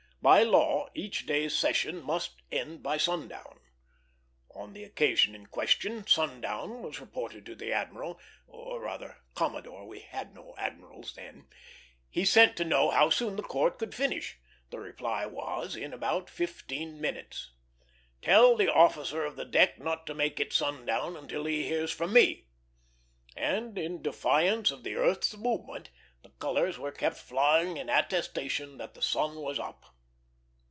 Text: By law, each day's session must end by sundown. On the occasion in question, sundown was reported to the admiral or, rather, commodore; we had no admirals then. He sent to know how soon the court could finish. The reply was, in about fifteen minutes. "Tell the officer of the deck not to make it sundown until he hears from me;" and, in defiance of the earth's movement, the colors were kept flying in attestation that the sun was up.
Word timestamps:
By 0.23 0.43
law, 0.43 0.87
each 0.93 1.25
day's 1.25 1.57
session 1.57 1.99
must 2.03 2.43
end 2.51 2.83
by 2.83 2.97
sundown. 2.97 3.59
On 4.53 4.73
the 4.73 4.83
occasion 4.83 5.33
in 5.33 5.47
question, 5.47 6.05
sundown 6.05 6.83
was 6.83 6.99
reported 6.99 7.43
to 7.47 7.55
the 7.55 7.73
admiral 7.73 8.19
or, 8.45 8.79
rather, 8.81 9.17
commodore; 9.33 9.87
we 9.87 10.01
had 10.01 10.35
no 10.35 10.53
admirals 10.59 11.15
then. 11.15 11.47
He 12.07 12.23
sent 12.23 12.55
to 12.57 12.63
know 12.63 12.91
how 12.91 13.09
soon 13.09 13.35
the 13.35 13.41
court 13.41 13.79
could 13.79 13.95
finish. 13.95 14.37
The 14.69 14.77
reply 14.79 15.25
was, 15.25 15.75
in 15.75 15.91
about 15.91 16.29
fifteen 16.29 17.01
minutes. 17.01 17.49
"Tell 18.21 18.55
the 18.55 18.71
officer 18.71 19.25
of 19.25 19.37
the 19.37 19.45
deck 19.45 19.79
not 19.79 20.05
to 20.05 20.13
make 20.13 20.39
it 20.39 20.53
sundown 20.53 21.17
until 21.17 21.45
he 21.45 21.63
hears 21.67 21.91
from 21.91 22.13
me;" 22.13 22.45
and, 23.35 23.75
in 23.75 24.03
defiance 24.03 24.69
of 24.69 24.83
the 24.83 24.93
earth's 24.97 25.35
movement, 25.35 25.89
the 26.21 26.29
colors 26.37 26.77
were 26.77 26.91
kept 26.91 27.17
flying 27.17 27.77
in 27.77 27.89
attestation 27.89 28.77
that 28.77 28.93
the 28.93 29.01
sun 29.01 29.37
was 29.37 29.57
up. 29.57 29.85